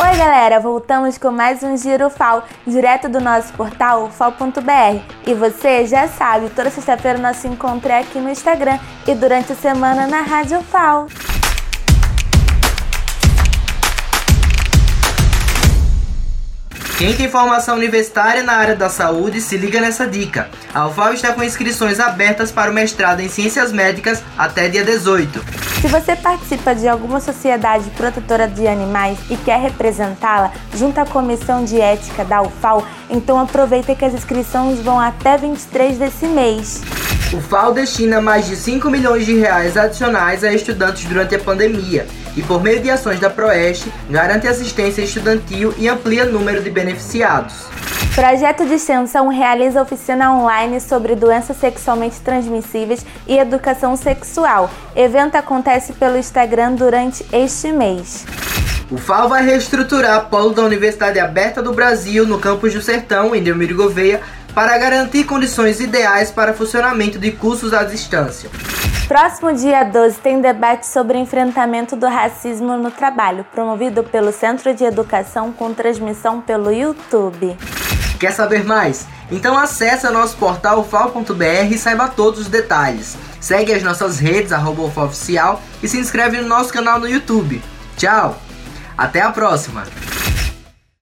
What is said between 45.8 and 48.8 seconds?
amplia o número de beneficiados. Projeto de